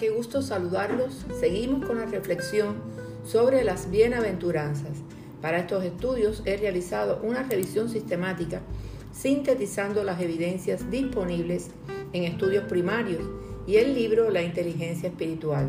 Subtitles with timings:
[0.00, 1.26] qué gusto saludarlos.
[1.38, 2.76] Seguimos con la reflexión
[3.22, 4.96] sobre las bienaventuranzas.
[5.42, 8.62] Para estos estudios he realizado una revisión sistemática
[9.12, 11.68] sintetizando las evidencias disponibles
[12.14, 13.20] en estudios primarios
[13.66, 15.68] y el libro La inteligencia espiritual.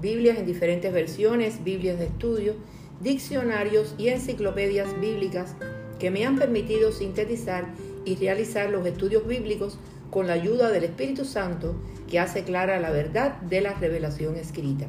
[0.00, 2.54] Biblias en diferentes versiones, Biblias de estudio,
[3.02, 5.54] diccionarios y enciclopedias bíblicas
[5.98, 7.66] que me han permitido sintetizar
[8.06, 9.78] y realizar los estudios bíblicos
[10.10, 11.74] con la ayuda del Espíritu Santo
[12.08, 14.86] que hace clara la verdad de la revelación escrita.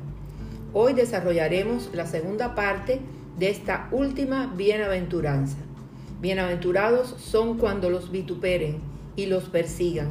[0.74, 3.00] Hoy desarrollaremos la segunda parte
[3.38, 5.58] de esta última bienaventuranza.
[6.22, 8.80] Bienaventurados son cuando los vituperen
[9.16, 10.10] y los persigan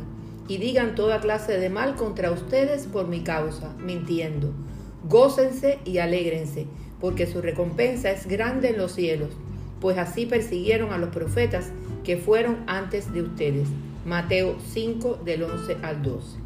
[0.48, 4.52] y digan toda clase de mal contra ustedes por mi causa, mintiendo.
[5.08, 6.66] Gócense y alégrense,
[7.00, 9.30] porque su recompensa es grande en los cielos,
[9.80, 11.70] pues así persiguieron a los profetas
[12.04, 13.68] que fueron antes de ustedes.
[14.04, 16.45] Mateo 5 del 11 al 12.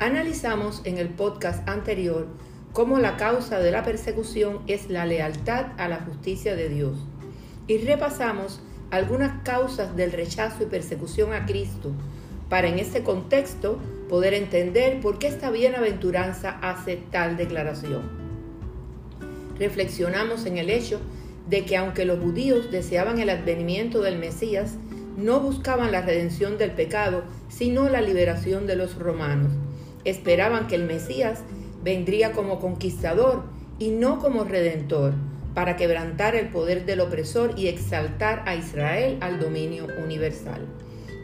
[0.00, 2.26] Analizamos en el podcast anterior
[2.72, 6.96] cómo la causa de la persecución es la lealtad a la justicia de Dios
[7.66, 11.92] y repasamos algunas causas del rechazo y persecución a Cristo
[12.48, 18.00] para en este contexto poder entender por qué esta bienaventuranza hace tal declaración.
[19.58, 20.98] Reflexionamos en el hecho
[21.46, 24.76] de que aunque los judíos deseaban el advenimiento del Mesías,
[25.18, 29.52] no buscaban la redención del pecado, sino la liberación de los romanos.
[30.04, 31.42] Esperaban que el Mesías
[31.82, 33.44] vendría como conquistador
[33.78, 35.14] y no como redentor,
[35.54, 40.66] para quebrantar el poder del opresor y exaltar a Israel al dominio universal.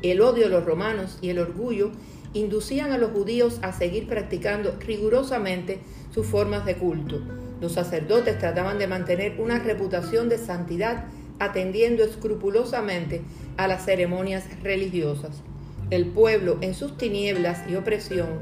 [0.03, 1.93] El odio de los romanos y el orgullo
[2.35, 5.81] inducían a los judíos a seguir practicando rigurosamente
[6.13, 7.21] sus formas de culto.
[7.61, 11.05] Los sacerdotes trataban de mantener una reputación de santidad
[11.39, 13.23] atendiendo escrupulosamente
[13.57, 15.43] a las ceremonias religiosas.
[15.91, 18.41] El pueblo en sus tinieblas y opresión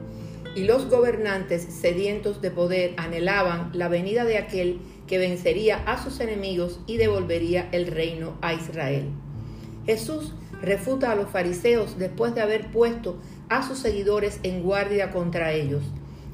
[0.55, 6.21] y los gobernantes sedientos de poder anhelaban la venida de aquel que vencería a sus
[6.21, 9.09] enemigos y devolvería el reino a Israel.
[9.87, 10.33] Jesús
[10.63, 15.83] refuta a los fariseos después de haber puesto a sus seguidores en guardia contra ellos.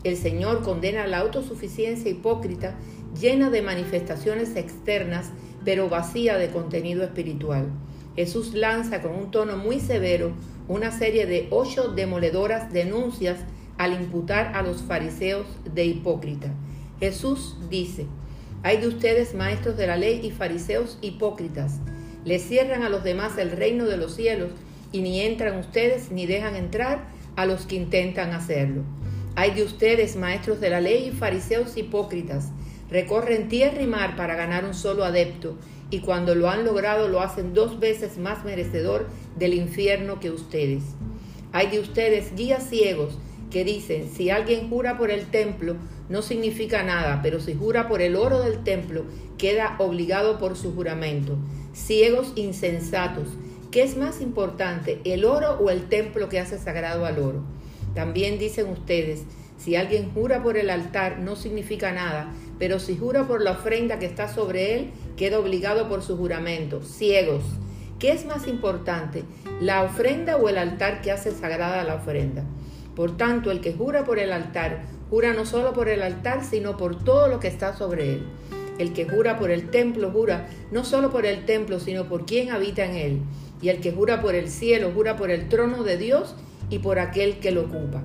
[0.05, 2.77] El Señor condena la autosuficiencia hipócrita
[3.19, 5.31] llena de manifestaciones externas
[5.65, 7.67] pero vacía de contenido espiritual.
[8.17, 10.33] Jesús lanza con un tono muy severo
[10.69, 13.41] una serie de ocho demoledoras denuncias
[13.81, 16.53] al imputar a los fariseos de hipócrita.
[16.99, 18.05] Jesús dice,
[18.63, 21.79] hay de ustedes maestros de la ley y fariseos hipócritas,
[22.27, 24.51] le cierran a los demás el reino de los cielos
[24.93, 28.83] y ni entran ustedes ni dejan entrar a los que intentan hacerlo.
[29.35, 32.51] Hay de ustedes maestros de la ley y fariseos hipócritas,
[32.91, 35.57] recorren tierra y mar para ganar un solo adepto,
[35.89, 39.09] y cuando lo han logrado lo hacen dos veces más merecedor
[39.39, 40.83] del infierno que ustedes.
[41.53, 43.19] Hay de ustedes guías ciegos
[43.51, 45.77] que dicen, si alguien jura por el templo,
[46.09, 49.05] no significa nada, pero si jura por el oro del templo,
[49.39, 51.37] queda obligado por su juramento.
[51.73, 53.29] Ciegos insensatos,
[53.71, 57.43] ¿qué es más importante, el oro o el templo que hace sagrado al oro?
[57.95, 59.25] También dicen ustedes,
[59.59, 63.99] si alguien jura por el altar no significa nada, pero si jura por la ofrenda
[63.99, 66.83] que está sobre él, queda obligado por su juramento.
[66.83, 67.43] Ciegos.
[67.99, 69.25] ¿Qué es más importante,
[69.61, 72.45] la ofrenda o el altar que hace sagrada la ofrenda?
[72.95, 76.77] Por tanto, el que jura por el altar, jura no solo por el altar, sino
[76.77, 78.23] por todo lo que está sobre él.
[78.79, 82.51] El que jura por el templo, jura no solo por el templo, sino por quien
[82.51, 83.21] habita en él.
[83.61, 86.35] Y el que jura por el cielo, jura por el trono de Dios
[86.71, 88.03] y por aquel que lo ocupa.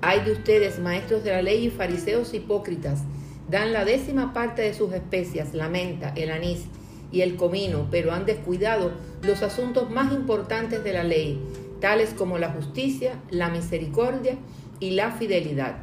[0.00, 3.02] Hay de ustedes, maestros de la ley y fariseos hipócritas,
[3.50, 6.64] dan la décima parte de sus especias, la menta, el anís
[7.12, 11.40] y el comino, pero han descuidado los asuntos más importantes de la ley,
[11.84, 14.38] tales como la justicia, la misericordia
[14.80, 15.76] y la fidelidad.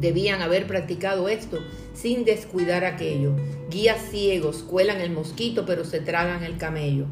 [0.00, 1.58] Debían haber practicado esto
[1.92, 3.36] sin descuidar aquello.
[3.68, 7.04] Guías ciegos cuelan el mosquito pero se tragan el camello.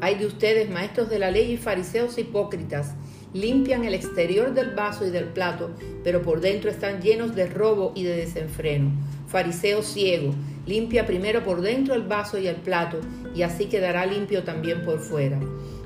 [0.00, 2.94] Hay de ustedes, maestros de la ley y fariseos hipócritas,
[3.34, 5.72] limpian el exterior del vaso y del plato,
[6.02, 8.92] pero por dentro están llenos de robo y de desenfreno.
[9.28, 10.32] Fariseo ciego,
[10.66, 12.98] limpia primero por dentro el vaso y el plato,
[13.34, 15.38] y así quedará limpio también por fuera.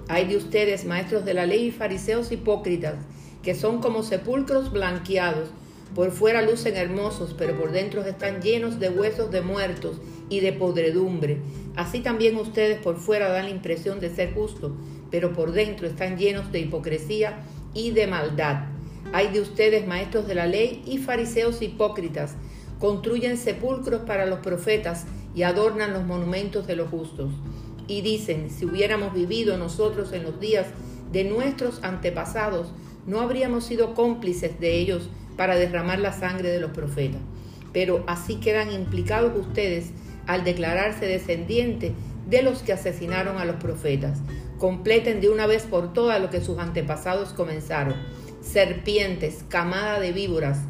[0.09, 2.95] Hay de ustedes, maestros de la ley y fariseos hipócritas,
[3.43, 5.49] que son como sepulcros blanqueados,
[5.95, 10.53] por fuera lucen hermosos, pero por dentro están llenos de huesos de muertos y de
[10.53, 11.39] podredumbre.
[11.75, 14.73] Así también ustedes por fuera dan la impresión de ser justos,
[15.11, 17.45] pero por dentro están llenos de hipocresía
[17.75, 18.67] y de maldad.
[19.13, 22.35] Hay de ustedes, maestros de la ley y fariseos hipócritas,
[22.79, 27.31] construyen sepulcros para los profetas y adornan los monumentos de los justos.
[27.89, 30.67] Y dicen, si hubiéramos vivido nosotros en los días
[31.13, 32.73] de nuestros antepasados,
[33.07, 37.21] no habríamos sido cómplices de ellos para derramar la sangre de los profetas.
[37.73, 39.91] Pero así quedan implicados ustedes
[40.27, 41.93] al declararse descendientes
[42.29, 44.19] de los que asesinaron a los profetas.
[44.59, 47.95] Completen de una vez por todas lo que sus antepasados comenzaron.
[48.41, 50.61] Serpientes, camada de víboras,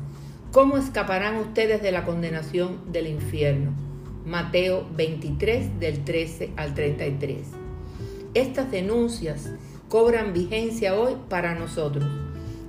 [0.52, 3.86] ¿cómo escaparán ustedes de la condenación del infierno?
[4.26, 7.46] Mateo 23 del 13 al 33.
[8.34, 9.52] Estas denuncias
[9.88, 12.05] cobran vigencia hoy para nosotros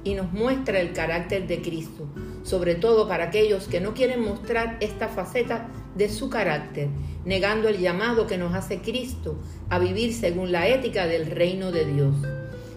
[0.03, 2.07] y nos muestra el carácter de Cristo,
[2.43, 6.89] sobre todo para aquellos que no quieren mostrar esta faceta de su carácter,
[7.25, 9.39] negando el llamado que nos hace Cristo
[9.69, 12.15] a vivir según la ética del reino de Dios.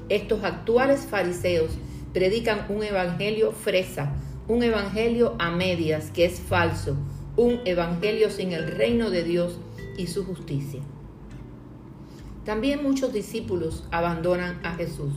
[0.08, 1.72] Estos actuales fariseos
[2.14, 4.14] predican un evangelio fresa,
[4.48, 6.96] un evangelio a medias que es falso,
[7.40, 9.56] un evangelio sin el reino de Dios
[9.96, 10.80] y su justicia.
[12.44, 15.14] También muchos discípulos abandonan a Jesús.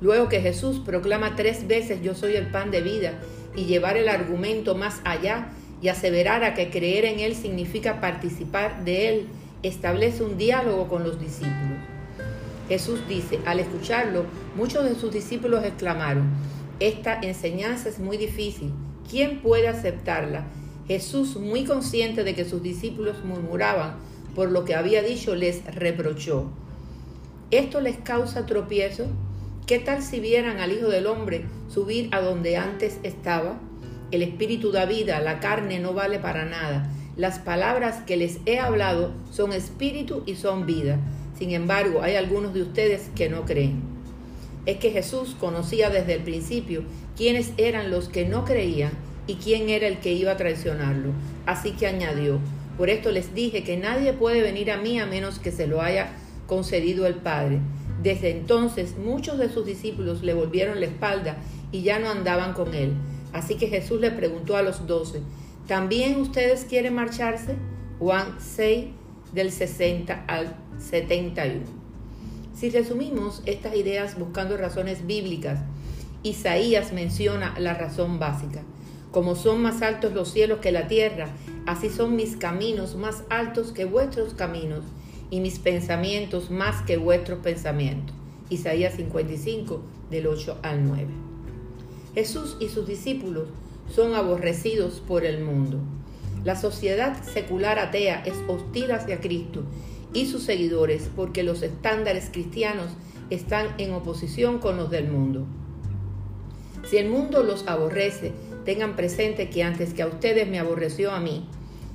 [0.00, 3.20] Luego que Jesús proclama tres veces yo soy el pan de vida
[3.54, 8.84] y llevar el argumento más allá y aseverar a que creer en Él significa participar
[8.84, 9.26] de Él,
[9.62, 11.78] establece un diálogo con los discípulos.
[12.68, 14.24] Jesús dice, al escucharlo,
[14.56, 16.24] muchos de sus discípulos exclamaron,
[16.80, 18.72] esta enseñanza es muy difícil,
[19.08, 20.48] ¿quién puede aceptarla?
[20.86, 23.96] Jesús, muy consciente de que sus discípulos murmuraban
[24.34, 26.46] por lo que había dicho, les reprochó.
[27.50, 29.06] ¿Esto les causa tropiezo?
[29.66, 33.60] ¿Qué tal si vieran al Hijo del Hombre subir a donde antes estaba?
[34.10, 36.90] El espíritu da vida, la carne no vale para nada.
[37.16, 40.98] Las palabras que les he hablado son espíritu y son vida.
[41.38, 43.82] Sin embargo, hay algunos de ustedes que no creen.
[44.66, 46.82] Es que Jesús conocía desde el principio
[47.16, 48.92] quiénes eran los que no creían
[49.26, 51.10] y quién era el que iba a traicionarlo.
[51.46, 52.40] Así que añadió,
[52.76, 55.80] por esto les dije que nadie puede venir a mí a menos que se lo
[55.80, 56.12] haya
[56.46, 57.60] concedido el Padre.
[58.02, 61.36] Desde entonces muchos de sus discípulos le volvieron la espalda
[61.72, 62.92] y ya no andaban con él.
[63.32, 65.20] Así que Jesús le preguntó a los doce,
[65.66, 67.56] ¿también ustedes quieren marcharse?
[67.98, 68.86] Juan 6
[69.32, 71.62] del 60 al 71.
[72.54, 75.60] Si resumimos estas ideas buscando razones bíblicas,
[76.22, 78.62] Isaías menciona la razón básica.
[79.14, 81.28] Como son más altos los cielos que la tierra,
[81.66, 84.82] así son mis caminos más altos que vuestros caminos,
[85.30, 88.12] y mis pensamientos más que vuestros pensamientos.
[88.50, 91.06] Isaías 55, del 8 al 9.
[92.14, 93.46] Jesús y sus discípulos
[93.88, 95.78] son aborrecidos por el mundo.
[96.42, 99.62] La sociedad secular atea es hostil hacia Cristo
[100.12, 102.88] y sus seguidores porque los estándares cristianos
[103.30, 105.46] están en oposición con los del mundo.
[106.90, 108.32] Si el mundo los aborrece,
[108.64, 111.46] tengan presente que antes que a ustedes me aborreció a mí.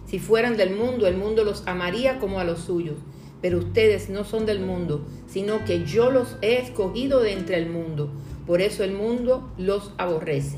[0.07, 2.97] Si fueran del mundo, el mundo los amaría como a los suyos.
[3.41, 7.69] Pero ustedes no son del mundo, sino que yo los he escogido de entre el
[7.69, 8.09] mundo.
[8.45, 10.57] Por eso el mundo los aborrece.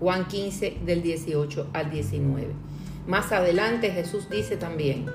[0.00, 2.48] Juan 15 del 18 al 19.
[3.06, 5.06] Más adelante Jesús dice también,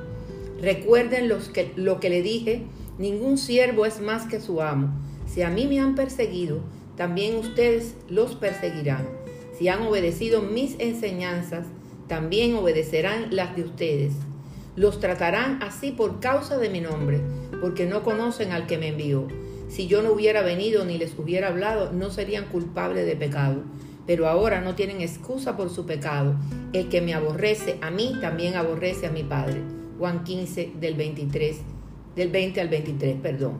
[0.62, 2.64] recuerden los que, lo que le dije,
[2.98, 4.90] ningún siervo es más que su amo.
[5.28, 6.60] Si a mí me han perseguido,
[6.96, 9.08] también ustedes los perseguirán.
[9.62, 11.68] Si han obedecido mis enseñanzas,
[12.08, 14.12] también obedecerán las de ustedes.
[14.76, 17.22] Los tratarán así por causa de mi nombre,
[17.62, 19.28] porque no conocen al que me envió.
[19.70, 23.62] Si yo no hubiera venido ni les hubiera hablado, no serían culpables de pecado.
[24.08, 26.36] Pero ahora no tienen excusa por su pecado.
[26.74, 29.62] El que me aborrece a mí, también aborrece a mi Padre.
[30.00, 31.58] Juan 15 del 23,
[32.16, 33.60] del 20 al 23, perdón.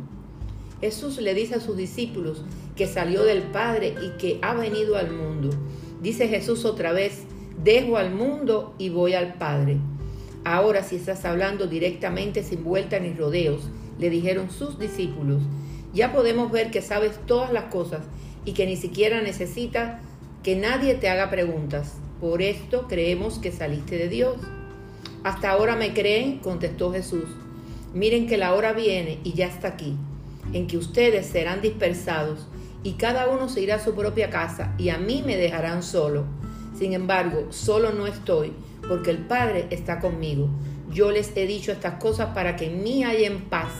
[0.82, 2.44] Jesús le dice a sus discípulos
[2.76, 5.52] que salió del Padre y que ha venido al mundo.
[6.02, 7.26] Dice Jesús otra vez,
[7.64, 9.78] dejo al mundo y voy al Padre.
[10.44, 15.44] Ahora si estás hablando directamente sin vuelta ni rodeos, le dijeron sus discípulos,
[15.94, 18.02] ya podemos ver que sabes todas las cosas
[18.46, 20.02] y que ni siquiera necesitas
[20.42, 21.98] que nadie te haga preguntas.
[22.20, 24.38] Por esto creemos que saliste de Dios.
[25.24, 27.26] Hasta ahora me creen, contestó Jesús.
[27.94, 29.96] Miren que la hora viene y ya está aquí,
[30.54, 32.48] en que ustedes serán dispersados
[32.84, 36.26] y cada uno se irá a su propia casa y a mí me dejarán solo.
[36.78, 38.54] Sin embargo, solo no estoy,
[38.88, 40.50] porque el Padre está conmigo.
[40.92, 43.72] Yo les he dicho estas cosas para que en mí haya paz.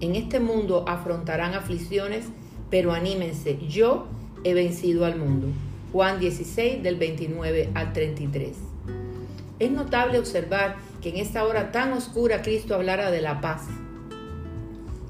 [0.00, 2.26] En este mundo afrontarán aflicciones,
[2.70, 4.06] pero anímense, yo
[4.44, 5.48] he vencido al mundo.
[5.92, 8.56] Juan 16 del 29 al 33.
[9.58, 13.62] Es notable observar que en esta hora tan oscura Cristo hablara de la paz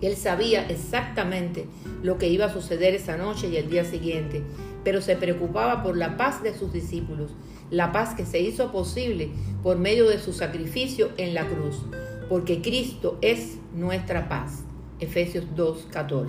[0.03, 1.67] él sabía exactamente
[2.03, 4.43] lo que iba a suceder esa noche y el día siguiente,
[4.85, 7.33] pero se preocupaba por la paz de sus discípulos,
[7.71, 9.31] la paz que se hizo posible
[9.63, 11.83] por medio de su sacrificio en la cruz,
[12.29, 14.65] porque Cristo es nuestra paz.
[15.01, 16.29] Efesios 2:14.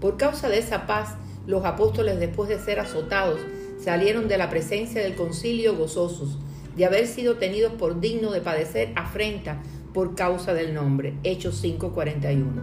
[0.00, 3.40] Por causa de esa paz, los apóstoles después de ser azotados
[3.78, 6.38] salieron de la presencia del concilio gozosos
[6.76, 9.62] de haber sido tenidos por digno de padecer afrenta
[9.94, 11.14] por causa del nombre.
[11.22, 12.62] Hechos 5:41.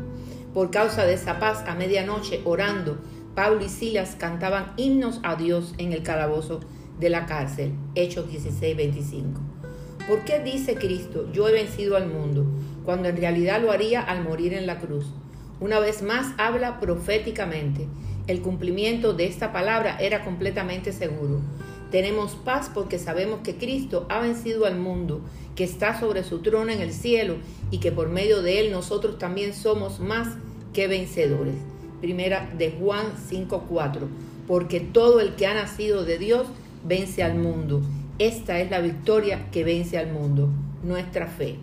[0.53, 2.99] Por causa de esa paz, a medianoche, orando,
[3.33, 6.59] Pablo y Silas cantaban himnos a Dios en el calabozo
[6.99, 7.71] de la cárcel.
[7.95, 9.39] Hechos 16:25.
[10.07, 12.45] ¿Por qué dice Cristo, yo he vencido al mundo,
[12.83, 15.05] cuando en realidad lo haría al morir en la cruz?
[15.61, 17.87] Una vez más habla proféticamente.
[18.27, 21.39] El cumplimiento de esta palabra era completamente seguro.
[21.91, 25.19] Tenemos paz porque sabemos que Cristo ha vencido al mundo,
[25.55, 27.35] que está sobre su trono en el cielo
[27.69, 30.37] y que por medio de él nosotros también somos más
[30.71, 31.55] que vencedores.
[31.99, 34.07] Primera de Juan 5:4.
[34.47, 36.47] Porque todo el que ha nacido de Dios
[36.85, 37.81] vence al mundo.
[38.19, 40.49] Esta es la victoria que vence al mundo,
[40.83, 41.57] nuestra fe.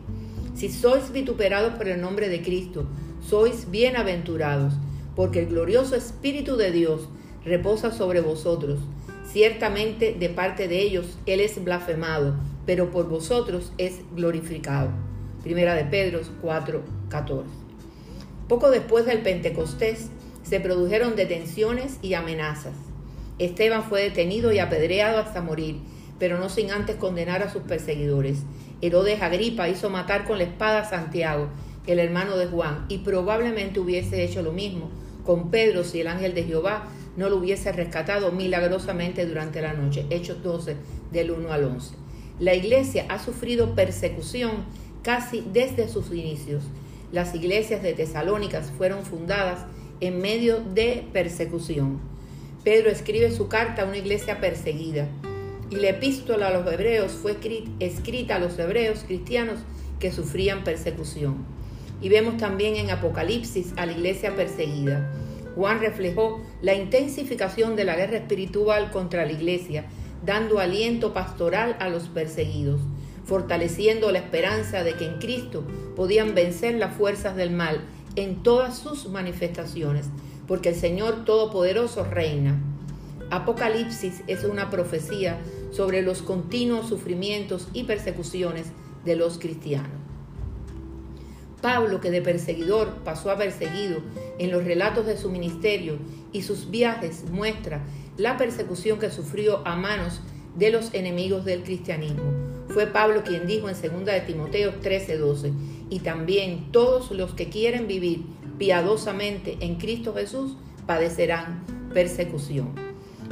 [0.54, 2.84] Si sois vituperados por el nombre de Cristo,
[3.26, 4.74] sois bienaventurados,
[5.16, 7.08] porque el glorioso Espíritu de Dios
[7.44, 8.80] reposa sobre vosotros
[9.32, 14.90] Ciertamente de parte de ellos Él es blasfemado, pero por vosotros es glorificado.
[15.42, 17.50] Primera de Pedro 4, 14.
[18.48, 20.08] Poco después del Pentecostés
[20.42, 22.72] se produjeron detenciones y amenazas.
[23.38, 25.76] Esteban fue detenido y apedreado hasta morir,
[26.18, 28.38] pero no sin antes condenar a sus perseguidores.
[28.80, 31.48] Herodes Agripa hizo matar con la espada a Santiago,
[31.86, 34.90] el hermano de Juan, y probablemente hubiese hecho lo mismo
[35.28, 40.06] con Pedro si el ángel de Jehová no lo hubiese rescatado milagrosamente durante la noche.
[40.08, 40.76] Hechos 12,
[41.10, 41.94] del 1 al 11.
[42.38, 44.64] La iglesia ha sufrido persecución
[45.02, 46.62] casi desde sus inicios.
[47.10, 49.66] Las iglesias de Tesalónicas fueron fundadas
[50.00, 51.98] en medio de persecución.
[52.62, 55.08] Pedro escribe su carta a una iglesia perseguida
[55.70, 57.36] y la epístola a los hebreos fue
[57.80, 59.58] escrita a los hebreos cristianos
[59.98, 61.38] que sufrían persecución.
[62.00, 65.10] Y vemos también en Apocalipsis a la iglesia perseguida.
[65.58, 69.86] Juan reflejó la intensificación de la guerra espiritual contra la iglesia,
[70.24, 72.80] dando aliento pastoral a los perseguidos,
[73.24, 75.64] fortaleciendo la esperanza de que en Cristo
[75.96, 77.80] podían vencer las fuerzas del mal
[78.14, 80.06] en todas sus manifestaciones,
[80.46, 82.56] porque el Señor Todopoderoso reina.
[83.30, 85.40] Apocalipsis es una profecía
[85.72, 88.68] sobre los continuos sufrimientos y persecuciones
[89.04, 89.90] de los cristianos.
[91.60, 94.00] Pablo, que de perseguidor pasó a perseguido
[94.38, 95.98] en los relatos de su ministerio
[96.32, 97.82] y sus viajes, muestra
[98.16, 100.20] la persecución que sufrió a manos
[100.56, 102.32] de los enemigos del cristianismo.
[102.68, 105.52] Fue Pablo quien dijo en 2 de Timoteo 13:12,
[105.90, 108.24] y también todos los que quieren vivir
[108.58, 111.64] piadosamente en Cristo Jesús padecerán
[111.94, 112.72] persecución.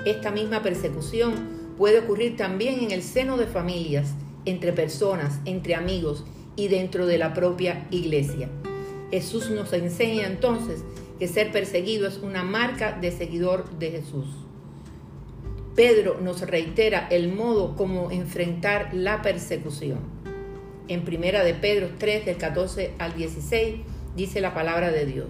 [0.04, 1.34] Esta misma persecución
[1.76, 7.18] puede ocurrir también en el seno de familias, entre personas, entre amigos y dentro de
[7.18, 8.48] la propia iglesia.
[9.10, 10.82] Jesús nos enseña entonces
[11.18, 14.26] que ser perseguido es una marca de seguidor de Jesús.
[15.74, 19.98] Pedro nos reitera el modo como enfrentar la persecución.
[20.88, 23.76] En primera de Pedro 3 del 14 al 16
[24.16, 25.28] dice la palabra de Dios.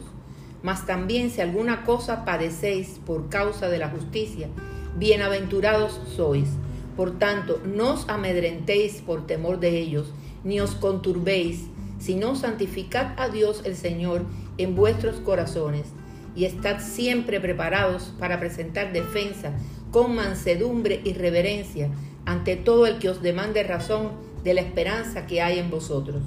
[0.62, 4.48] Mas también si alguna cosa padecéis por causa de la justicia,
[4.96, 6.48] bienaventurados sois.
[6.96, 10.12] Por tanto, no os amedrentéis por temor de ellos,
[10.44, 11.66] ni os conturbéis,
[11.98, 14.24] sino santificad a Dios el Señor
[14.58, 15.86] en vuestros corazones,
[16.34, 19.52] y estad siempre preparados para presentar defensa
[19.90, 21.90] con mansedumbre y reverencia
[22.26, 24.10] ante todo el que os demande razón
[24.44, 26.22] de la esperanza que hay en vosotros,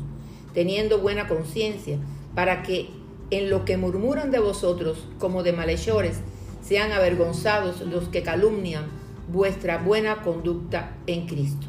[0.54, 2.00] teniendo buena conciencia,
[2.34, 2.90] para que
[3.32, 6.22] en lo que murmuran de vosotros como de malhechores,
[6.62, 8.86] sean avergonzados los que calumnian
[9.32, 11.68] vuestra buena conducta en Cristo.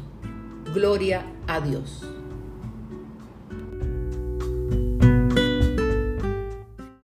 [0.73, 2.03] Gloria a Dios.